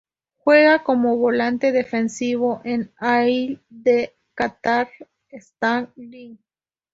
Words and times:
Juega 0.37 0.81
como 0.83 1.17
volante 1.17 1.71
defensivo 1.71 2.61
en 2.63 2.91
Al-Ahli 2.97 3.61
de 3.69 4.15
la 4.25 4.33
Qatar 4.49 4.89
Stars 5.29 5.89
League. 5.95 6.39